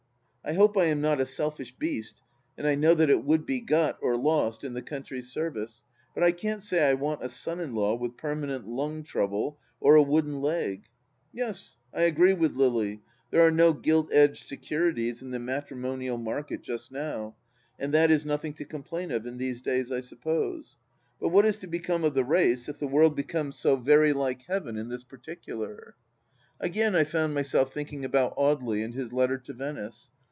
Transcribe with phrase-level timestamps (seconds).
[0.43, 2.23] I hope I am not a selfish beast,
[2.57, 5.83] and I know that it would be got— or lost— in the coimtry's service,
[6.15, 9.93] but I can't say I want a son in law with permanent lung trouble, or
[9.95, 10.85] a wooden leg 1
[11.33, 16.63] Yes, I agree with Lily, there are no gilt edged securities in the matrimonial market
[16.63, 17.35] just now,
[17.77, 20.77] and that is nothing to complain of in these days, I suppose;
[21.19, 24.41] but what is to become of the race if the world becomes so very like
[24.47, 25.93] Heaven in this particular?
[26.59, 30.09] Again I found myself thinking about Audely and his letter to Venice.